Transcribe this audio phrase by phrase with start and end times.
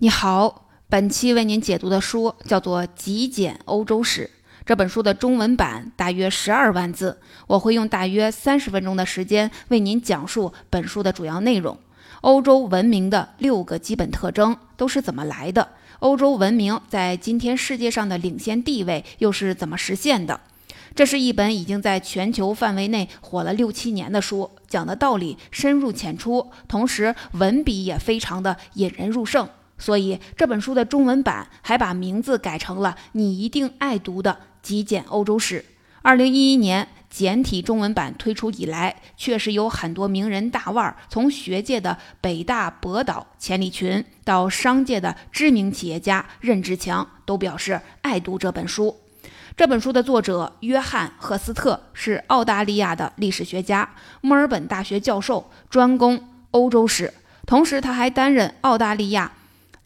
[0.00, 4.30] 你好，本期为您解读的书叫做《极简欧洲史》。
[4.64, 11.76] 这本书的中文版大约十二万字，我会用大约三十分钟的时间为您讲述本书的主要内容。
[12.20, 15.70] 欧洲文明的六个基本特征都是怎么来的？
[15.98, 20.38] 欧洲文明在今天世界上的领先地位又是怎么实现的？
[20.94, 29.48] 这是一本已经在全球范围内火了六七年的书，讲的道理深入浅出，同时文笔也非常的引人入胜。
[29.78, 35.64] 所以这本书的中文版还把名字改成了“你一定爱读的极简欧洲史”。
[36.02, 48.96] 二零一一年简体中文版推出以来，确实有很多名人大腕儿，从学界的北大博导钱理群到商界的知名企业家任志强，都表示爱读这本书。
[49.56, 53.90] 这本书的作者约翰·赫斯特是澳大利亚的历史学家，
[54.20, 57.12] 墨尔本大学教授，专攻欧洲史，
[57.44, 59.32] 同时他还担任澳大利亚。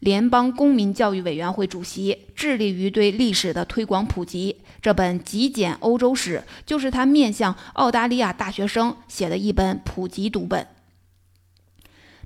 [0.03, 4.57] 联邦公民教育委员会主席致力于对历史的推广普及。
[4.81, 10.67] 这本《极简欧洲史》就是他面向澳大利亚大学生写的一本普及读本。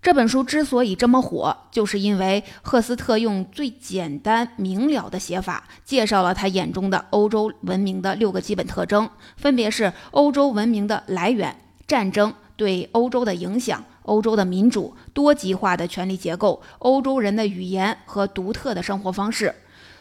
[0.02, 13.86] 这本书之所以这么火，就是因为赫斯特用最简单明了的写法，介绍了他眼中的欧洲文明的六个基本特征，分别是欧洲文明的来源、战争对欧洲的影响。
[14.08, 19.54] 欧洲的民主、多极化的权力结构、欧洲人的语言和独特的生活方式，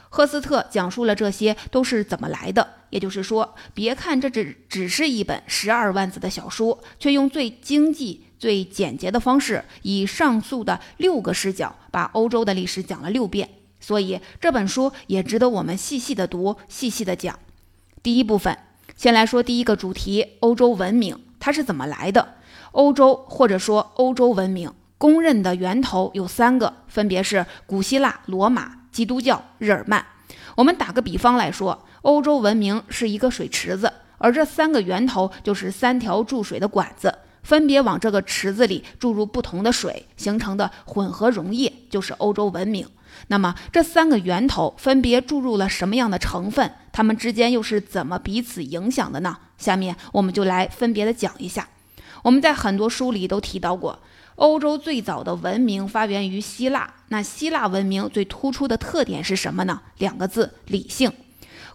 [0.08, 2.66] 赫斯特讲述了这些都是怎么来的。
[2.90, 13.48] 也就是说，别看这只只是一本十二万字的小书，却用最经济、最简洁的方式，以上述的六个视角，把欧洲的历史讲了六遍。
[13.80, 17.38] 所以这本书也值得我们细细的读、细细的讲。
[18.02, 18.56] 第一部分，
[18.96, 22.36] 先来说第一个主题：欧洲文明，它是怎么来的？
[22.76, 30.04] 欧洲或者说欧洲文明公认的源头有三个，分别是古希腊、罗马、基督教、日耳曼。
[30.54, 42.86] 我们打个比方来说，欧洲文明是一个水池子，而这三个源头就是三条注水的管子，分别往这个池子里注入不同的水，形成的混合溶液就是欧洲文明。
[43.28, 46.70] 那么这三个源头分别注入了什么样的成分？
[46.92, 49.38] 它们之间又是怎么彼此影响的呢？
[49.56, 51.66] 下面我们就来分别的讲一下。
[52.26, 54.00] 我们在很多书里都提到过，
[54.34, 56.92] 欧洲最早的文明发源于希腊。
[57.06, 59.80] 那希腊文明最突出的特点是什么呢？
[59.98, 61.12] 两个字：理性。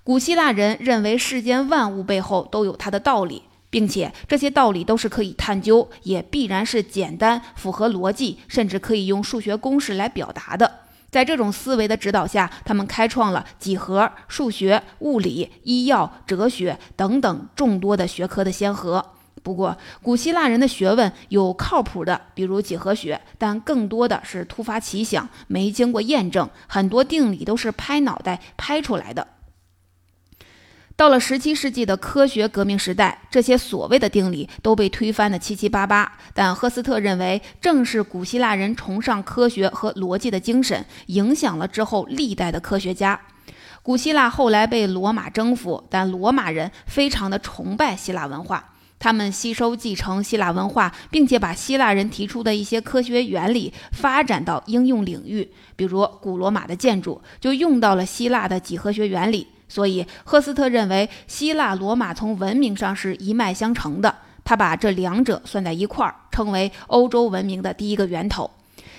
[0.03, 10.69] 古希腊人认为世间万物背后都有它的道理，并且这些道理都是可以探究，也必然是简单、符合逻辑，甚至可以用数学公式来表达的。
[11.09, 19.13] 在这种思维的指导下，他们开创了几何、数学、物理、医药、哲学等等众多的学科的先河。
[19.43, 29.27] 不过，古希腊人的学问有靠谱的，比如几何学，但更多的是突发奇想，没经过验证，很多定理都是拍脑袋拍出来的。
[30.95, 36.19] 到了十七世纪的科学革命时代，这些所谓的定理都被推翻的七七八八。
[36.35, 43.19] 但赫斯特认为，正是古希腊人崇尚科学和逻辑的精神，影响了之后历代的科学家。
[43.81, 48.70] 古希腊后来被罗马征服，但罗马人非常的崇拜希腊文化。
[49.01, 59.47] 他们吸收继承希腊文化，并且把希腊人提出的一些科学原理发展到应用领域，比如古罗马的建筑就用到了希腊的几何学原理。
[59.67, 64.15] 所以，赫斯特认为希腊罗马从文明上是一脉相承的。
[64.43, 68.51] 他把这两者算在一块儿，称为欧洲文明的第一个源头。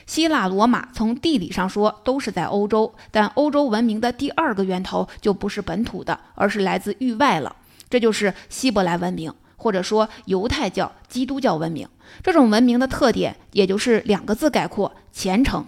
[0.06, 7.54] 希腊罗马从地理上说都是在欧洲，但欧洲文明的第二个源头就不是本土的，而是来自域外了。
[7.88, 9.32] 这就是希伯来文明。
[9.62, 11.88] 或者说犹太教、基督教文明
[12.20, 15.64] 这种文明的特点，也就是两个字概括：虔诚。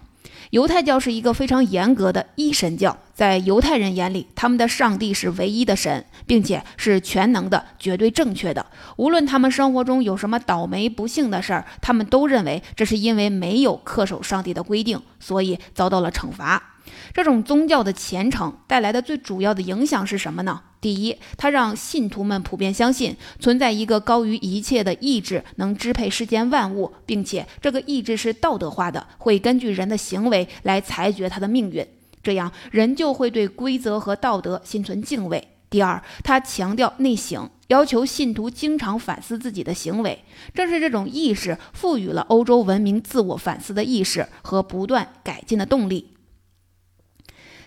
[0.51, 8.67] 犹太教是一个非常严格的一神教，在犹太人眼里，他们的上帝是唯一的神，并且是全能的、绝对正确的。
[8.97, 16.75] 无论他们生活中有什么倒霉不幸的事儿，他们都认为这是因为没有恪守上帝的规定，所以遭到了惩罚。
[17.13, 20.61] 这种宗教的虔诚带来的最主要的影响是什么呢？
[20.85, 31.87] 第一，它让信徒们普遍相信存在一个高于一切的意志，能支配世间万物，并且这个意志是道德化的，会根据人的行为来裁决他的命运。
[32.23, 35.49] 这样，人就会对规则和道德心存敬畏。
[35.71, 40.23] 第二，他强调内省，要求信徒经常反思自己的行为。
[40.53, 46.11] 正是这种意识，赋予了欧洲文明自我反思的意识和不断改进的动力。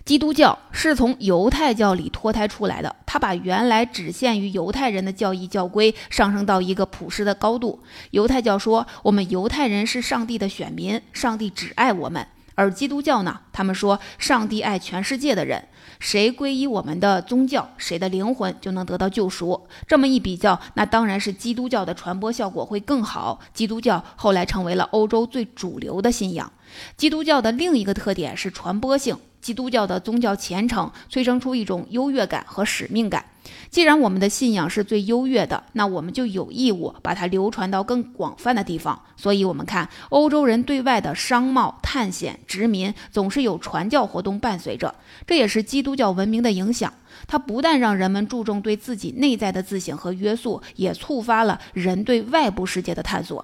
[0.08, 7.78] 基督教是从犹太教里脱胎出来的，他把原来只限于犹太人的教义教规上升到一个普世的高度。
[8.12, 12.24] 犹太教说，我们犹太人是上帝的选民，上帝只爱我们；
[12.58, 13.42] 而基督教呢？
[13.54, 15.68] 他们说上帝爱全世界的人，
[16.00, 19.68] 谁皈依我们的宗教，谁的灵魂就能得到救赎。
[19.88, 23.40] 这么一比较，那当然是基督教的传播效果会更好。
[23.54, 26.52] 基督教后来成为了欧洲最主流的信仰。
[26.98, 29.16] 基督教的另一个特点是传播性。
[29.40, 33.24] 基督教的宗教虔诚催生出一种优越感和使命感。
[33.70, 39.00] 既然我们的信仰是最优越的，那我们就有义务把它流传到更广泛的地方。
[39.16, 44.94] 所以，我们看欧洲人对外的商贸、探险、殖民，总是有传教活动伴随着。
[45.26, 46.92] 这也是基督教文明的影响。
[47.28, 53.44] 它不但让人们注重对自己内在的自省和约束，也触发了人对外部世界的探索。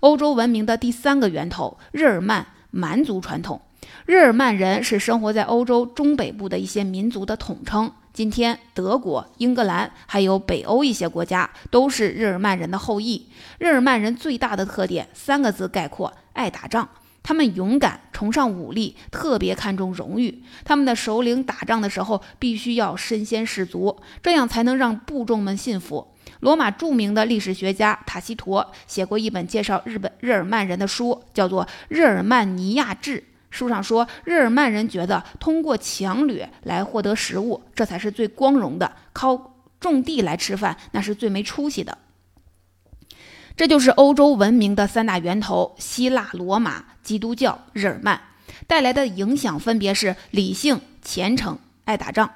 [0.00, 3.60] 欧洲文明的第三个源头——日耳曼蛮族传统。
[4.06, 7.90] 日耳曼人是生活在欧洲中北部的一些民族的统称。
[8.12, 13.26] 今天，德国、英格兰还有北欧一些国家都是日耳曼人的后裔。
[13.58, 16.86] 日耳曼人最大的特点，三个字概括：爱打仗。
[17.22, 20.42] 他们勇敢，崇尚武力，特别看重荣誉。
[20.62, 26.08] 他们的首领打仗的时候必须要身先士卒，这样才能让部众们信服。
[26.40, 33.18] 罗马著名的历史学家塔西佗写过一本介绍日本日耳曼人的书，叫做《日耳曼尼亚志》。
[33.52, 41.98] 书上说，日耳曼人觉得通过强掠来获得食物，这才是最光荣的；靠种地来吃饭，那是最没出息的。
[43.54, 48.18] 这就是欧洲文明的三大源头：希腊、罗马、基督教、日耳曼
[48.66, 52.30] 带来的影响，分别是理性、虔诚、爱打仗。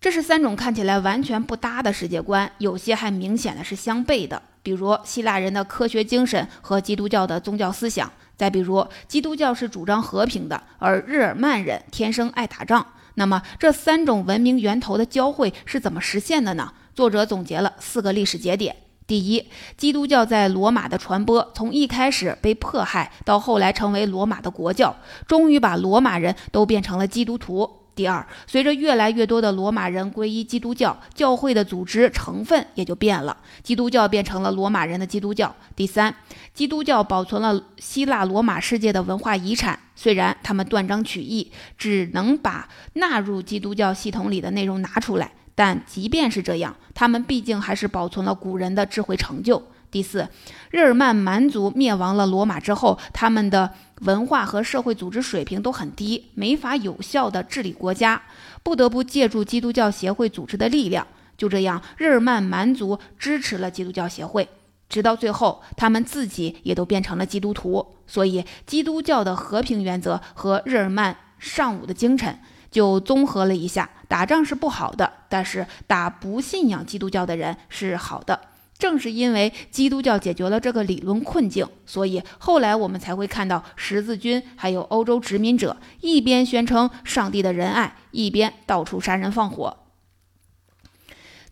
[0.00, 4.42] 这是三种看起来完全不搭的世界观，有些还明显的是相悖的。
[4.62, 8.12] 比如希腊人的科学精神和基督教的宗教思想。
[8.38, 12.86] 再比如，基督教是主张和平的，而日耳曼人天生爱打仗。
[13.14, 16.72] 那么，这三种文明源头的交汇是怎么实现的呢？
[16.94, 18.76] 作者总结了四个历史节点：
[19.08, 24.96] 第一，基督教在罗马的传播，从一开始被迫害，到后来成为罗马的国教，
[25.26, 27.68] 终于把罗马人都变成了基督徒。
[27.98, 35.52] 第二，随着越来越多的罗马人皈依基督教，教会的组织成分也就变了，基督教变成了罗马人的基督教。
[35.74, 36.14] 第三，
[36.54, 49.60] 基督教保存了希腊罗马世界的文化遗产，虽然他们断章取义，只能把纳入基督教系统里的内容拿出来，但即便是这样，他们毕竟还是保存了古人的智慧成就。
[49.90, 50.28] 第四，
[50.70, 58.22] 日耳曼蛮族灭亡了罗马之后，他们的文化和社会组织水平都很低，没法有效地治理国家，
[58.62, 61.06] 不得不借助基督教协会组织的力量。
[61.36, 64.48] 就这样，日耳曼蛮族支持了基督教协会，
[64.88, 67.94] 直到最后，他们自己也都变成了基督徒。
[68.06, 72.38] 所以，基督教的和平原则和日耳曼尚武的精神
[72.70, 78.40] 就综合了一下：打仗是不好的，但是打不信仰基督教的人是好的。
[78.78, 89.78] 正是因为基督教解决了这个理论困境，所以后来我们才会看到十字军还有欧洲殖民者一边宣称上帝的仁爱，一边到处杀人放火。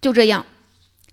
[0.01, 0.47] 就这样，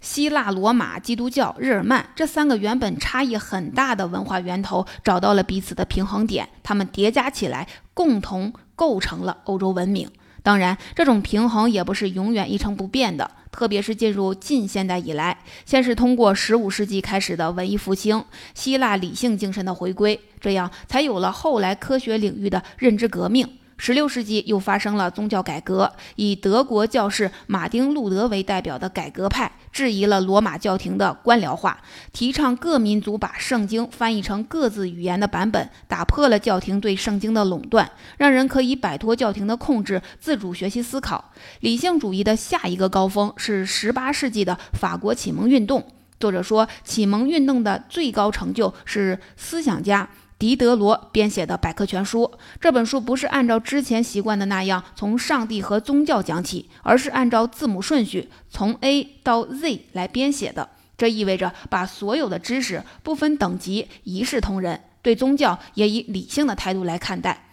[0.02, 10.12] 希腊、罗马、基督教、日耳曼这三个原本差异很大的文化源头找到了彼此的平衡点，它们叠加起来，共同构成了欧洲文明。
[10.44, 13.32] 当然，这种平衡也不是永远一成不变的。
[13.54, 23.48] 特别是进入近现代以来，先是通过十五世纪开始的文艺复兴，希腊理性精神的回归，这样才有了后来科学领域的认知革命。
[23.78, 31.82] 十六世纪又发生了宗教改革，以德国教士马丁·路德为代表的改革派质疑了罗马教廷的官僚化，
[32.12, 41.32] 提倡各民族把圣经翻译成各自语言的版本，打破了教廷对圣经的垄断，让人可以摆脱教廷的控制，自主学习思考。
[41.60, 45.84] 理性主义的下一个高峰是十八世纪的法国启蒙运动。
[46.20, 50.08] 作者说，启蒙运动的最高成就是思想家。
[50.44, 60.68] 狄德罗编写的百科全书，这本书不是按照之前习惯的那样从上帝和宗教讲起，而是按照字母顺序从 A 到 Z 来编写的。
[60.98, 67.46] 这意味着把所有的知识不分等级一视同仁，对宗教也以理性的态度来看待。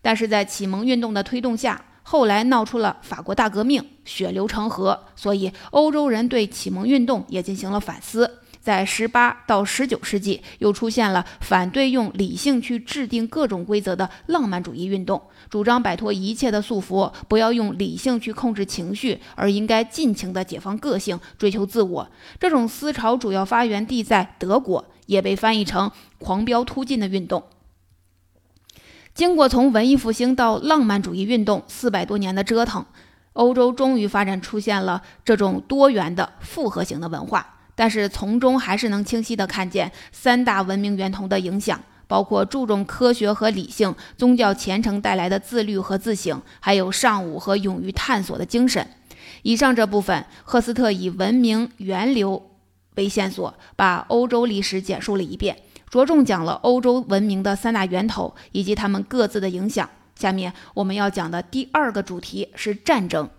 [0.00, 8.39] 但是在启蒙运动的推动下，后来闹出了法国大革命，血流成河，所以欧洲人对启蒙运动也进行了反思。
[8.60, 22.10] 在十八到十九世纪，又出现了反对用理性去制定各种规则的浪漫主义运动，主张摆脱一切的束缚，不要用理性去控制情绪，而应该尽情的解放个性，追求自我。
[22.38, 25.90] 这种思潮主要发源地在德国，也被翻译成
[26.20, 27.42] “狂飙突进”的运动。
[29.14, 32.84] 经过从文艺复兴到浪漫主义运动四百多年的折腾，
[33.32, 37.56] 欧洲终于发展出现了这种多元的复合型的文化。
[37.80, 48.86] 但是从中还是能清晰地看见三大文明源头的影响，包括注重科学和理性、宗教虔诚带来的自律和自省，还有尚武和勇于探索的精神。
[49.40, 52.50] 以上这部分，赫斯特以文明源流
[52.96, 55.56] 为线索，把欧洲历史简述了一遍，
[55.88, 59.88] 着重讲了欧洲文明的三大源头以及他们各自的影响。
[60.16, 63.30] 下面我们要讲的第二个主题是战争。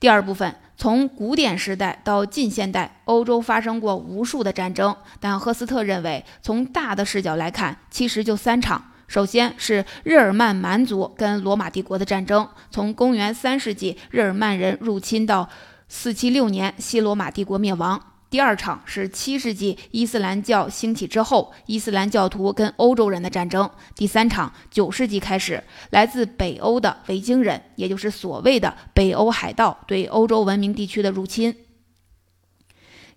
[0.00, 8.90] 第二部分，从古典时代到近现代，欧洲发生过无数的战争，但赫斯特认为，从大的视角来看，其实就三场。
[9.06, 15.48] 首先是日耳曼蛮族跟罗马帝国的战争，从公元三世纪日耳曼人入侵到
[15.88, 18.00] 四七六年西罗马帝国灭亡。
[18.34, 23.70] 第二场是七世纪伊斯兰教兴起之后，伊斯兰教徒跟欧洲人的战争。
[23.94, 31.54] 第三场九世纪开始，来自北欧的维京人，也就是所谓的北欧海盗对欧洲文明地区的入侵。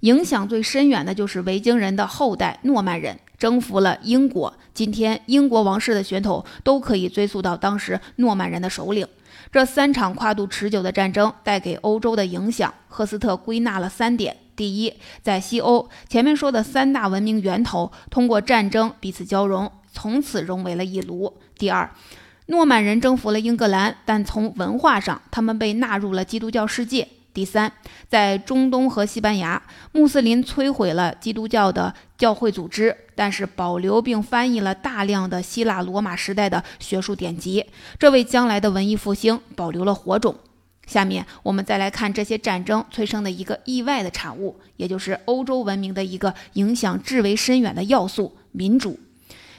[0.01, 3.19] 影响最深远的就是维京人的后代诺曼人。
[3.39, 9.07] 征服了英国，今天英国王室的血统都可以追溯到当时诺曼人的首领。
[9.51, 21.89] 这三场跨度持久的战争带给欧洲的影响，赫斯特归纳了三点：第一，在西欧，前面说的三大文明源头通过战争彼此交融，从此融为了一炉；第二，
[22.47, 27.07] 诺曼人征服了英格兰，但从文化上，他们被纳入了基督教世界。
[27.33, 27.71] 第三，
[28.09, 29.61] 在中东和西班牙，
[29.91, 37.63] 穆斯林摧毁了基督教的教会组织，但是保留并翻译了大量的希腊罗马时代的学术典籍，
[37.99, 40.35] 这为将来的文艺复兴保留了火种。
[40.87, 48.99] 下面我们再来看这些战争催生的一个意外的产物，也就是欧洲文明的一个影响至为深远的要素——民主。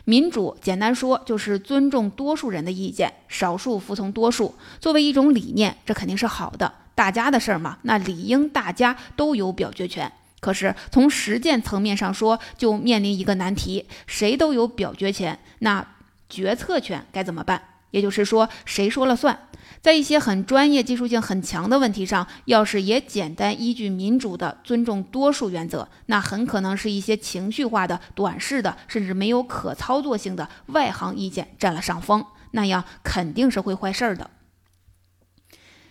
[0.04, 4.54] 民主简单说就是尊重多数人的意见，少数服从多数。
[4.80, 6.73] 作为一种理念，这肯定是好的。
[6.94, 10.11] 大家的事儿嘛，那理应大家都有表决权。
[10.40, 15.87] 可是从实践层面上说，就面临一个难题：谁都有表决权，那
[16.30, 17.62] 决策权该怎么办？
[17.90, 19.38] 也就是说，谁说了算？
[19.80, 34.30] 在一些很专业、技术性很强的问题上，要是也简单依据民主的尊重多数原则，那很可能是一些情绪化的、短视的，甚至没有可操作性的外行意见占了上风，那样肯定是会坏事儿的。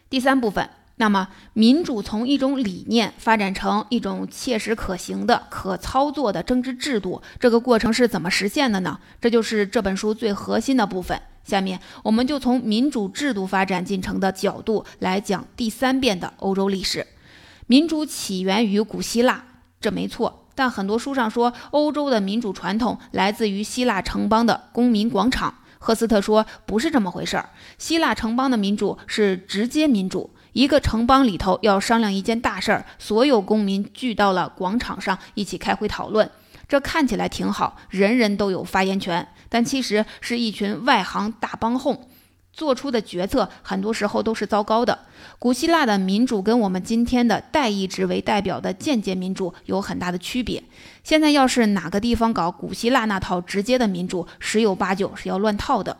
[0.09, 0.69] 第三部分。
[0.99, 8.99] 那么，民主从一种理念发展成一种切实可行的、可操作的政治制度，这个过程是怎么实现的呢？
[9.21, 11.21] 这就是这本书最核心的部分。
[11.47, 17.07] 下面，我们就从民主制度发展进程的角度来讲第三遍的欧洲历史。
[17.67, 19.43] 民主起源于古希腊，
[19.79, 20.45] 这没错。
[20.53, 25.53] 但很多书上说，欧洲的民主传统来自于希腊城邦的公民广场。
[25.79, 27.49] 赫斯特说，不是这么回事儿。
[27.77, 30.29] 希腊城邦的民主是直接民主。
[30.53, 36.29] 一个城邦里头要商量一件大事儿，所有公民聚到了广场上一起开会讨论。
[36.67, 42.09] 这看起来挺好，人人都有发言权，但其实是一群外行大帮哄
[42.51, 44.99] 做出的决策，很多时候都是糟糕的。
[45.39, 50.63] 古希腊的民主跟我们今天的代议制为代表的间接民主有很大的区别。
[51.03, 55.97] 现在要是哪个地方搞古希腊那套直接的民主，十有八九是要乱套的。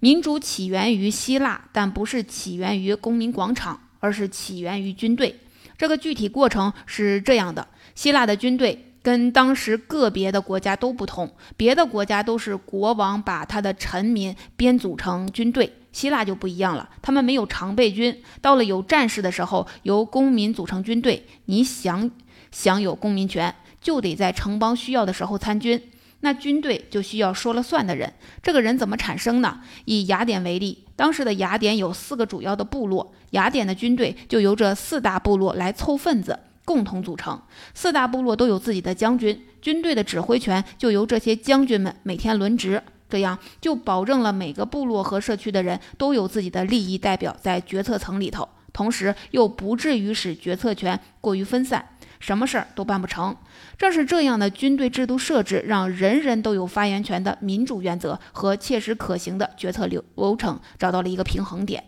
[0.00, 3.80] 民主起源于希腊，但不是起源于公民广场。
[4.00, 5.40] 而是起源于军队，
[5.76, 22.10] 这个具体过程是这样的：希腊的军队跟当时个别的国家都不同，别的国家都是国王把他的臣民编组成军队，希腊就不一样了，他们没有常备军，到了有战事的时候，由公民组成军队，你想
[22.52, 25.82] 享有公民权，就得在城邦需要的时候参军。
[26.20, 28.12] 那军队就需要说了算的人，
[28.42, 29.62] 这个人怎么产生呢？
[29.86, 36.38] 以雅典为例，当时的雅典有四个主要的部落，雅典的军队就由这四大部落来凑份子，
[36.68, 37.40] 共同组成。
[37.72, 51.88] 四大部落都有自己的将军，军队的指挥权就由这些将军们每天轮值，这样就保证了每个部落和社区的人都有自己的利益代表在决策层里头，同时又不至于使决策权过于分散。
[52.20, 53.34] 什么事儿都办不成，
[53.78, 61.84] 正是这样的军队制度设置，让人人都有发言权的民主原则和切实可行的决策流流程找到了一个平衡点。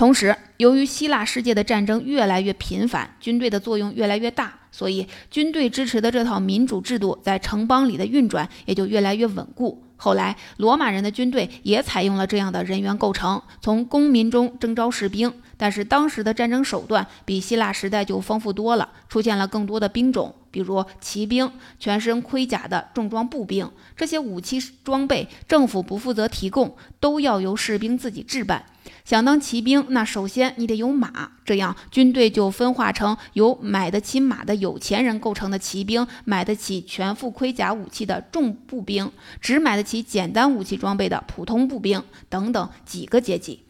[0.00, 9.84] 同时，由于希腊世界的战争越来越频繁，军队的作用越来越大，所以军队支持的这套民主制度在城邦里的运转也就越来越稳固。
[9.96, 15.30] 后来，罗马人的军队也采用了这样的人员构成，从公民中征召士兵。
[15.58, 23.70] 但是当时的战争手段比希腊时代就丰富多了，出现了更多的兵种，比如骑兵、全身盔甲的重装步兵。
[23.96, 28.64] 这些武器装备政府不负责提供，都要由士兵自己置办。
[29.04, 43.60] 想当骑兵，那首先你得有马，这样军队就分化成由买得起马的有钱人构成的骑兵，买得起全副盔甲武器的重步兵，只买得起简单武器装备的普通步兵等等几个阶级。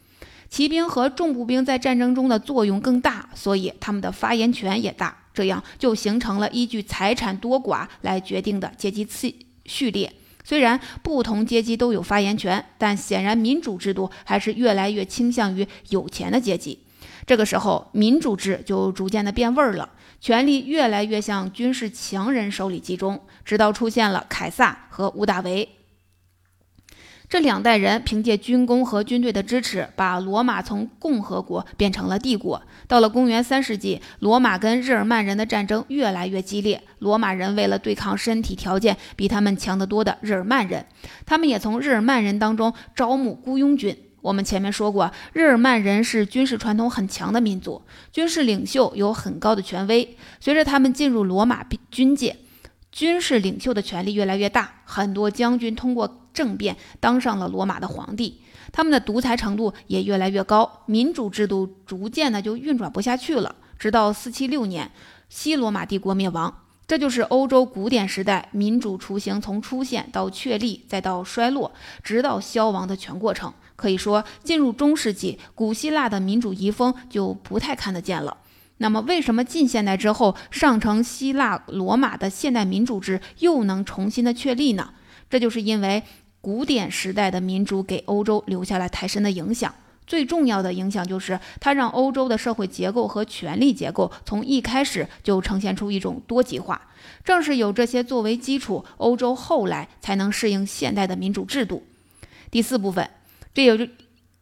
[0.49, 5.17] 骑兵和重步兵在战争中的作用更大，所以他们的发言权也大。
[5.33, 9.33] 这样就形成了依据财产多寡来决定的阶级次
[9.65, 10.13] 序列。
[10.43, 16.79] 虽然不同阶级都有发言权，但显然民主制度还是越来越倾向于有钱的阶级。
[17.27, 25.69] 这个时候，民主制就逐渐的变味儿了，权力越来越向军事强人手里集中，直到出现了凯撒和屋大维。
[27.31, 32.61] 这两代人凭借军功和军队的支持，把罗马从共和国变成了帝国。
[32.89, 36.83] 到了公元三世纪，罗马跟日耳曼人的战争越来越激烈。
[36.99, 40.85] 罗马人为了对抗身体条件比他们强得多的日耳曼人，
[41.25, 43.97] 他们也从日耳曼人当中招募雇佣军。
[44.23, 50.17] 我们前面说过，日耳曼人是军事传统很强的民族，军事领袖有很高的权威。
[50.41, 52.39] 随着他们进入罗马军界，
[52.91, 56.20] 军事领袖的权力越来越大，很多将军通过。
[56.33, 58.41] 政变当上了罗马的皇帝，
[58.73, 63.55] 他们的独裁程度也越来越高，民主制度逐渐的就运转不下去了。
[63.79, 64.91] 直到四七六年，
[65.29, 66.55] 西罗马帝国灭亡，
[66.87, 71.73] 这就是欧洲古典时代民主雏形从出现到确立再到衰落，
[72.03, 73.53] 直到消亡的全过程。
[73.77, 78.37] 可以说，进入中世纪，古希腊的民主遗风就不太看得见了。
[78.77, 84.93] 那么，为什么近现代之后，上承希腊罗马的现代民主制又能重新的确立呢？
[85.31, 86.03] 这就是因为
[86.41, 89.75] 古典时代的民主给欧洲留下了太深的影响。
[90.07, 96.89] 最重要的影响就是，它让欧洲的社会结构和权力结构从一开始就呈现出一种多极化。
[97.23, 101.85] 正是有这些作为基础，欧洲后来才能适应现代的民主制度。
[102.51, 103.09] 第四部分，
[103.55, 103.87] 这也就。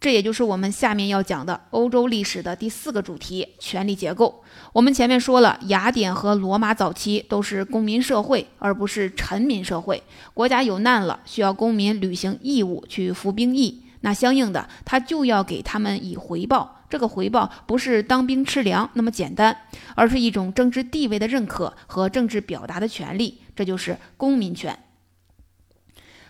[0.00, 4.44] 这也就是我们下面要讲的欧洲历史的第四个主题——权力结构。
[4.72, 10.00] 我们前面说了，雅典和罗马早期都是公民社会，而不是臣民社会。
[10.32, 16.76] 国家有难了，需要公民履行义务去服兵役，那相应的，他就要给他们以回报。
[16.88, 19.54] 这个回报不是当兵吃粮那么简单，
[19.96, 24.78] 而是一种政治地位的认可和政治表达的权利，这就是公民权。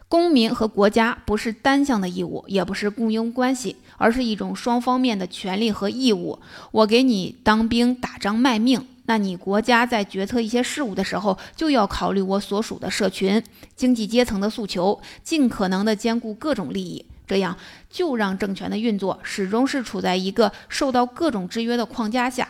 [0.08, 6.38] 公民和国家不是单向的义务，也不是雇佣关系，而是一种双方面的权利和义务。
[6.70, 13.42] 我给你当兵打仗卖命，那你国家在决策一些事务的时候，就要考虑我所属的社群、
[13.76, 17.54] 经济阶层的诉求，尽可能的兼顾各种利益，这样
[17.90, 22.48] 就让政权的运作始终是处在一个受到各种制约的框架下。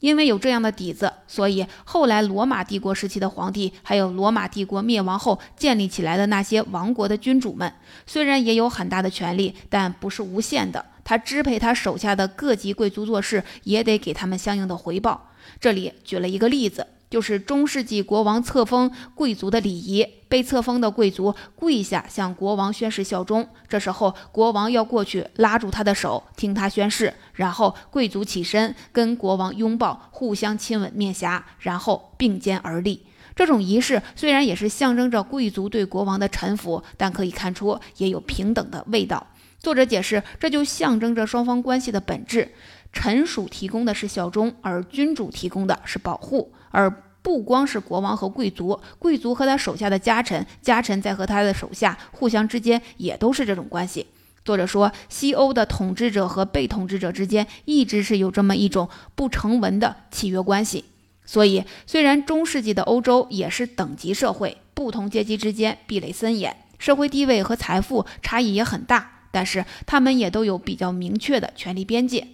[0.00, 7.72] 因为有这样的底子，所以后来罗马帝国时期的皇帝，还有罗马帝国灭亡后建立起来的那些王国的君主们，
[8.06, 10.84] 虽然也有很大的权力，但不是无限的。
[11.02, 15.30] 他支配他手下的各级贵族做事，也得给他们相应的回报。
[15.60, 16.86] 这里举了一个例子。
[17.08, 23.48] 就是中世纪国王册封贵族的礼仪，被册封的贵族跪下向国王宣誓效忠。
[23.68, 33.06] 这时候，国王要过去拉住他的手，听他宣誓，然后贵族起身跟国王拥抱，互相亲吻面颊，然后并肩而立。
[33.36, 39.26] 这种仪式虽然也是象征着贵族对国王的臣服，但可以看出也有平等的味道。
[39.58, 42.52] 作者解释，这就象征着双方关系的本质：
[42.92, 46.52] 臣属提供的是效忠，而君主提供的是保护。
[46.70, 46.90] 而
[47.22, 54.06] 不光是国王和贵族，贵族和他手下的家臣，家臣在和他的手下互相之间也都是这种关系。
[54.44, 60.84] 作者说，西欧的统治者和被统治者之间一直是有这么一种不成文的契约关系。
[61.24, 72.28] 所以，虽然中世纪的欧洲也是等级社会，不同阶级之间壁垒森严，社会地位和财富差异也很大，但是他们也都有比较明确的权利边界。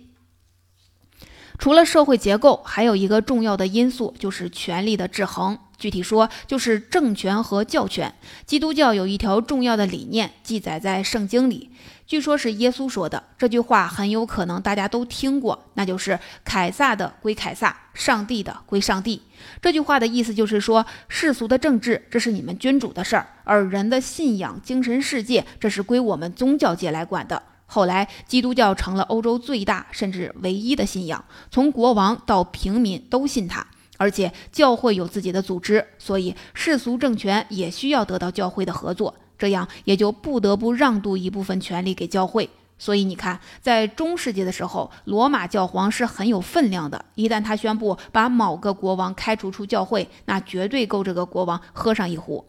[1.63, 5.57] 除了社会结构，还有一个重要的因素就是权力的制衡。
[5.79, 8.13] 具体说，就是政权和教权。
[8.45, 11.71] 基督教有一条重要的理念，记载在圣经里，
[12.05, 13.23] 据说是耶稣说的。
[13.39, 19.23] 这句话很有可能大家都听过，那就是“凯撒的归凯撒，上帝的归上帝”。
[19.63, 27.41] 这句话的意思就是说，世俗的政治这是你们君主的事儿，而人的信仰、精神世界这是归我们宗教界来管的。
[27.75, 33.67] 后来，基督教成了欧洲最大甚至唯一的信仰，从国王到平民都信它。
[33.97, 42.51] 而且，教会有自己的组织，所以世俗政权也需要得到教会的合作，这样也就不得不让渡一部分权力给教会。
[42.79, 47.03] 所以，你看，在中世纪的时候，罗马教皇是很有分量的。
[47.15, 52.45] 一旦他宣布把某个国王开除出教会，那绝对够这个国王喝上一壶。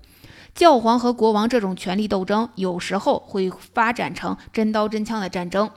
[0.56, 5.72] 教皇和国王这种权力斗争，有时候会发展成真刀真枪的战争。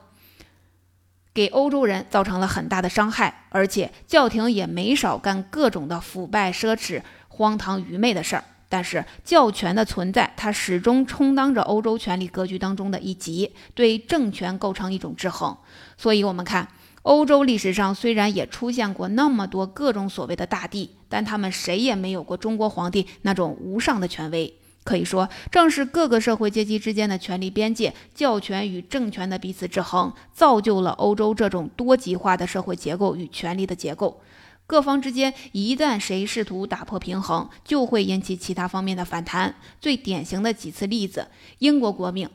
[1.32, 8.44] 给欧洲人造成了很大的伤害，而且教廷也没少干各种的腐败、奢侈、荒唐、愚昧的事儿。
[8.68, 15.56] 但是教权的存在，它始终充当着欧洲权力格局当中的一极，对政权构成一种制衡。
[15.96, 16.68] 所以，我们看
[17.02, 24.52] 欧洲历史上虽然也出现过那么多各种所谓的大帝，但他们谁也没有过中国皇帝那种无上的权威。
[24.86, 34.22] 可以说，正是各个社会阶级之间的权力边界、教权与政权的彼此制衡，造就了欧洲这种多极化的社会结构与权力的结构。
[34.68, 39.56] 各方之间一旦谁试图打破平衡，就会引起其他方面的反弹。
[39.80, 42.30] 最典型的几次例子：英国革命、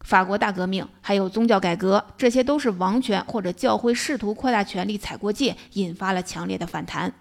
[0.00, 7.14] 法国大革命，还有宗教改革，这些都是王权或者教会试图扩大权力、踩过界，引发了强烈的反弹。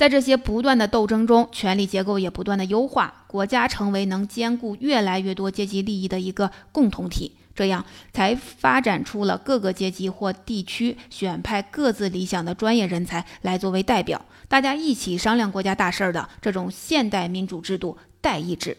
[0.00, 18.78] 在这些不断的斗争中，权力结构也不断的优化，国家成为能兼顾越来越多阶级利益的一个共同体，这样才发展出了各个阶级或地区选派各自理想的专业人才来作为代表，大家一起商量国家大事儿的这种现代民主制度——代议制。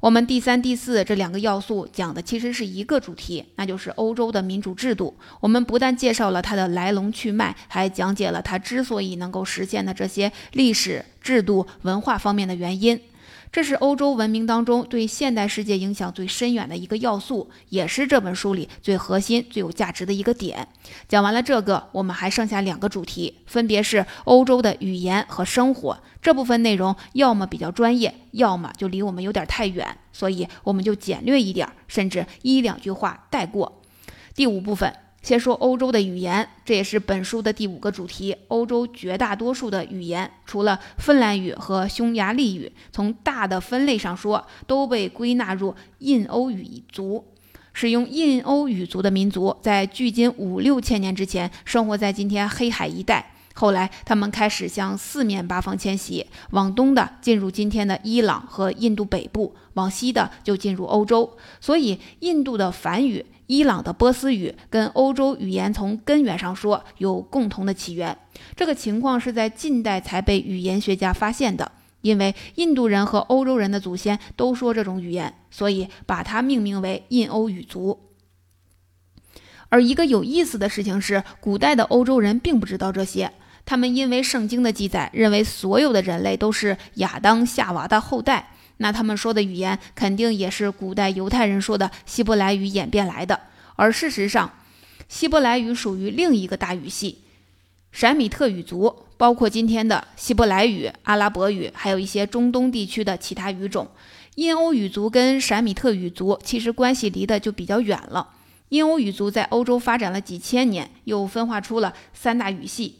[0.00, 5.16] 我们第三、第四这两个要素讲的其实是一个主题，那就是欧洲的民主制度。
[5.40, 13.00] 我们不但介绍了它的来龙去脉，还讲解了它之所以能够实现的这些历史、制度、文化方面的原因。
[13.52, 20.68] 这是欧洲文明当中对现代世界影响最深远的一个要素，也是这本书里最核心、最有价值的一个点。
[21.08, 25.98] 讲完了这个，我们还剩下两个主题，分别是欧洲的语言和生活。
[26.20, 33.80] 这部分内容要么比较专业，要么就离我们有点太远，所以我们就简略一点，甚至一两句话带过。
[34.34, 35.05] 第五部分。
[35.26, 38.36] 先说欧洲的语言，这也是本书的第五个主题。
[38.46, 47.24] 欧洲绝大多数的语言，除了芬兰语和匈牙利语，从大的分类上说，都被归纳入印欧语族。
[47.72, 53.32] 使用印欧语族的民族，在距今五六千年之前，生活在今天黑海一带。
[53.54, 61.36] 后来，他们开始向四面八方迁徙，往东的进入今天的伊朗和印度北部，往西的就进入欧洲。
[61.60, 63.26] 所以，印度的梵语。
[63.46, 68.16] 伊朗的波斯语跟欧洲语言从根源上说有共同的起源，
[68.54, 71.72] 这个情况是在近代才被语言学家发现的。
[72.02, 77.98] 因为印度人和欧洲人的祖先都说这种语言，所以把它命名为印欧语族。
[79.68, 83.32] 而一个有意思的事情是，古代的欧洲人并不知道这些，
[83.64, 88.55] 他们因为圣经的记载，认为所有的人类都是亚当夏娃的后代。
[88.78, 93.40] 那他们说的语言肯定也是古代犹太人说的希伯来语演变来的，
[93.76, 94.52] 而事实上，
[95.08, 97.22] 希伯来语属于另一个大语系——
[97.92, 103.88] 闪米特语族，包括今天的希伯来语、阿拉伯语，还有一些中东地区的其他语种。
[104.34, 108.34] 印欧语族跟闪米特语族其实关系离得就比较远了。
[108.68, 112.96] 印欧语族在欧洲发展了几千年，又分化出了三大语系，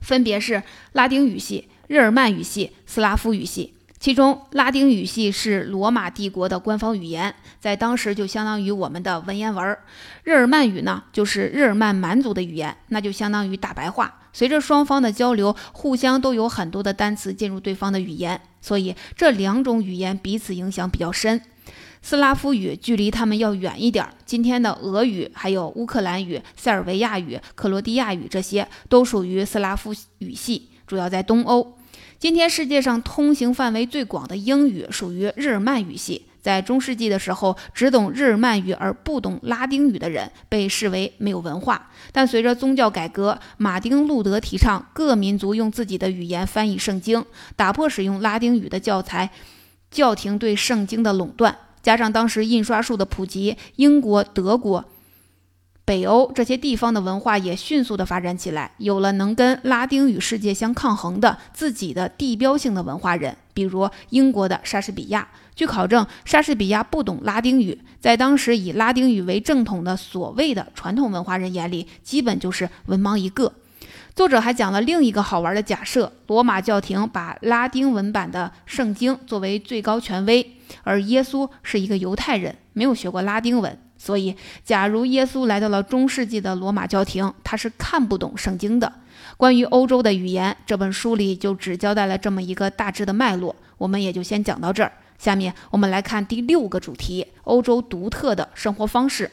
[0.00, 3.74] 分别是拉丁语系、日耳曼语系、斯拉夫语系。
[4.02, 9.78] 其中，拉丁语系是罗马帝国的官方语言，在当时就相当于我们的文言文。
[10.24, 14.22] 日耳曼语呢，就是日耳曼蛮族的语言，那就相当于大白话。
[14.32, 21.40] 随着双方的交流，互相都有很多的单词进入对方的语言，所以这两种语言彼此影响比较深。
[22.02, 31.78] 斯拉夫语距离他们要远一点，今天的俄语、还有乌克兰语、塞尔维亚语、克罗地亚语，这些都属于斯拉夫语系，主要在东欧。
[32.22, 36.24] 今天世界上通行范围最广的英语属于日耳曼语系。
[36.40, 41.90] 在中世纪的时候，只懂日耳曼语而不懂拉丁语的人被视为没有文化。
[42.12, 47.24] 但随着宗教改革，马丁·路德提倡各民族用自己的语言翻译圣经，
[47.56, 49.28] 打破使用拉丁语的教材，
[49.90, 54.84] 教廷对圣经的垄断，加上当时印刷术的普及，英国、德国。
[55.92, 65.28] 北欧这些地方的文化也迅速的发展起来，有了能跟拉丁语世界相抗衡的自己的地标性的文化人，比如英国的莎士比亚。
[65.54, 73.52] 据考证，莎士比亚不懂拉丁语，在当时以拉丁语为正统的所谓的传统文化人眼里，基本就是文盲一个。
[74.14, 83.78] 作者还讲了另一个好玩的假设：罗马教廷把拉丁文版的圣经作为最高权威，而耶稣是一个犹太人，没有学过拉丁文。
[84.04, 88.92] 所以，假如耶稣来到了中世纪的罗马教廷，他是看不懂圣经的。
[89.36, 94.90] 关于欧洲的语言，这本书里就只交代了这么一个大致的脉络，我们也就先讲到这儿。
[95.18, 99.30] 下面我们来看第六个主题：欧洲独特的生活方式。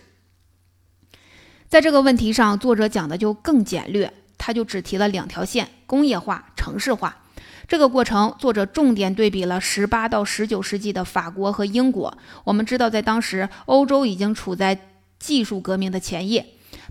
[1.68, 7.18] 在这个问题上，作者讲的就更简略，他就只提了两条线：工业化、城市化。
[7.70, 12.18] 这个过程，作者重点对比了十八到十九世纪的法国和英国。
[12.44, 14.76] 我们知道，在当时，欧洲已经处在
[15.20, 16.44] 技术革命的前夜。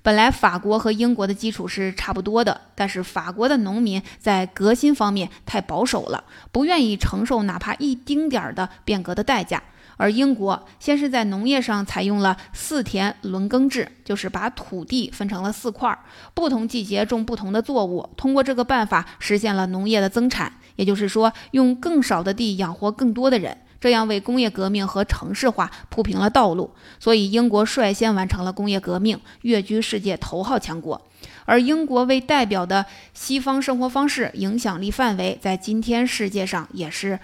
[0.05, 9.61] 本来法国和英国的基础是差不多的，但是法国的农民在革新方面太保守了，不愿意承受哪怕一丁点儿的变革的代价。
[9.99, 15.99] 而英国先是在农业上采用了四田轮耕制，就是把土地分成了四块，
[16.33, 23.59] 不同季节种不同的作物，通过这个办法实现了农业的增产，也就是说，用更少的地养活更多的人。
[23.81, 31.01] 这样为工业革命和城市化铺平了道路，所以英国率先完成了工业革命，跃居世界头号强国。
[31.45, 37.21] 而英国为代表的西方生活方式影响力范围，在今天世界上也是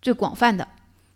[0.00, 0.66] 最广泛的。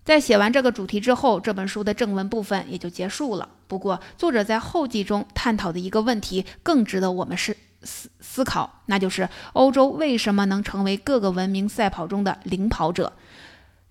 [0.04, 3.48] 在写完这个主题之后，这本书的正文部分也就结束了。
[3.66, 13.14] 不过，作者在后记中探讨的一个问题更值得我们是思思考，那就是欧洲为什么能成为各个文明赛跑中的领跑者。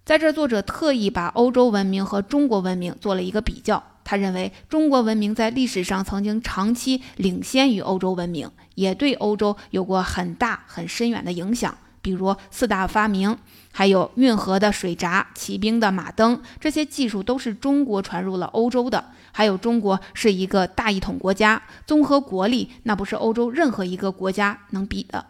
[0.06, 3.82] 在这，作者特意把欧洲文明和中国文明做了一个比较。
[4.04, 11.76] 他认为，中国文明在历史上曾经长期领先于欧洲文明，也对欧洲有过很大很深远的影响。
[12.04, 13.36] 比如四大发明，
[13.72, 19.04] 还有运河的水闸、骑兵的马灯，这些技术都是中国传入了欧洲的。
[19.32, 25.26] 还有，中国是一个大一统国家，综合国力，那不是欧洲任何一个国家能比的。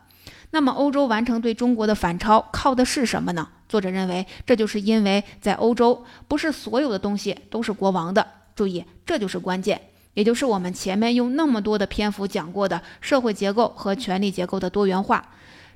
[0.49, 3.47] 那么，欧洲完成对中国的反超，靠的是什么呢？
[3.69, 8.27] 作者认为，这就是因为在欧洲，不是所有的东西都是国王的。
[8.55, 9.81] 注意，这就是关键，
[10.13, 15.29] 也就是我们前面用那么多的篇幅讲过的社会结构和权力结构的多元化。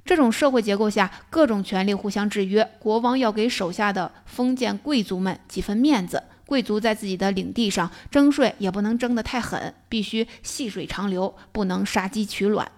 [0.07, 6.23] 这种社会结构下，各种权力互相制约，国王要给手下的封建贵族们几分面子。
[6.45, 12.71] 贵族在自己的领地上征税，也不能征得太狠，必须细水长流，不能杀鸡取卵。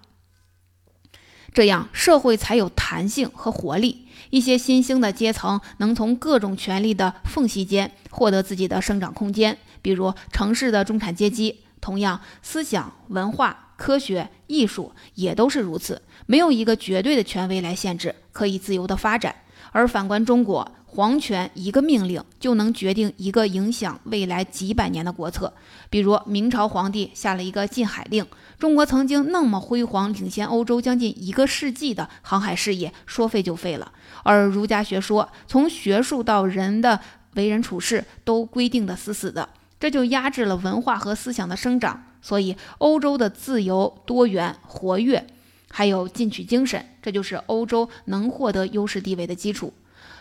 [1.54, 11.60] 这样社会才有弹性和活力，一些新兴的阶层能从各种权力的缝隙间获得自己的生长空间，比如城市的中产阶级。
[11.80, 19.34] 同样，思想、文化、科学、艺术也都是如此，没有一个绝对的权威来限制，可以自由的发展。
[19.72, 25.54] 而反观中国，皇权一个命令就能决定一个影响未来几百年的国策。
[25.90, 28.26] 比如明朝皇帝下了一个禁海令，
[28.58, 33.94] 中国曾经那么辉煌、领先欧洲将近一个世纪的航海事业，说废就废了。
[34.24, 37.00] 而儒家学说从学术到人的
[37.36, 39.48] 为人处事都规定的死死的，
[39.80, 42.04] 这就压制了文化和思想的生长。
[42.22, 45.28] 所以，欧洲的自由、多元、活跃。
[45.72, 49.72] 还有进取精神，这就是欧洲能获得优势地位的基础。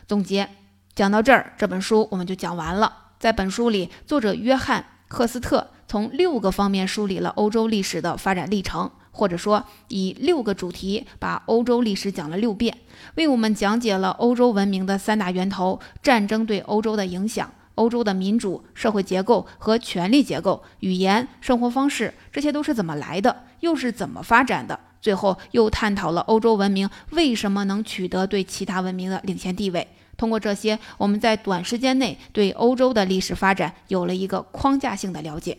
[0.06, 0.46] 总结
[0.94, 2.92] 讲到这儿，这本书我们就讲完了。
[3.18, 12.76] 在本书里，作者约翰·赫斯特从六个方面梳理了欧洲历史的发展历程，或者说以六个主题把欧洲历史讲了六遍，
[13.14, 24.78] 为我们讲解了欧洲文明的三大源头、战争对欧洲的影响、欧洲的民主社会结构和权力结构、语言、生活方式，这些都是怎么来的，又是怎么发展的。
[25.00, 29.86] 最后又探讨了欧洲文明为什么能取得对其他文明的领先地位。
[30.16, 35.56] 通过这些，我们在短时间内对欧洲的历史发展有了一个框架性的了解。